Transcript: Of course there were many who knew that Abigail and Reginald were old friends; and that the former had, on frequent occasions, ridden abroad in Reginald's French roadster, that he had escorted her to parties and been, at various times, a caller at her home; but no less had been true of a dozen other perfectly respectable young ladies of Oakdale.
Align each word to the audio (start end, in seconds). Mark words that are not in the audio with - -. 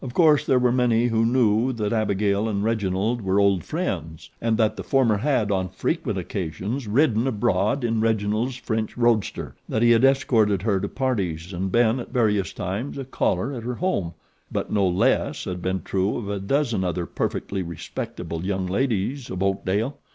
Of 0.03 0.15
course 0.15 0.47
there 0.47 0.57
were 0.57 0.71
many 0.71 1.05
who 1.09 1.27
knew 1.27 1.73
that 1.73 1.93
Abigail 1.93 2.49
and 2.49 2.63
Reginald 2.63 3.21
were 3.21 3.39
old 3.39 3.63
friends; 3.63 4.31
and 4.41 4.57
that 4.57 4.75
the 4.75 4.83
former 4.83 5.17
had, 5.17 5.51
on 5.51 5.69
frequent 5.69 6.17
occasions, 6.17 6.87
ridden 6.87 7.27
abroad 7.27 7.83
in 7.83 8.01
Reginald's 8.01 8.55
French 8.55 8.97
roadster, 8.97 9.53
that 9.69 9.83
he 9.83 9.91
had 9.91 10.03
escorted 10.03 10.63
her 10.63 10.79
to 10.79 10.89
parties 10.89 11.53
and 11.53 11.71
been, 11.71 11.99
at 11.99 12.09
various 12.09 12.51
times, 12.51 12.97
a 12.97 13.05
caller 13.05 13.53
at 13.53 13.61
her 13.61 13.75
home; 13.75 14.15
but 14.51 14.71
no 14.71 14.87
less 14.87 15.43
had 15.45 15.61
been 15.61 15.83
true 15.83 16.17
of 16.17 16.27
a 16.29 16.39
dozen 16.39 16.83
other 16.83 17.05
perfectly 17.05 17.61
respectable 17.61 18.43
young 18.43 18.65
ladies 18.65 19.29
of 19.29 19.43
Oakdale. 19.43 19.99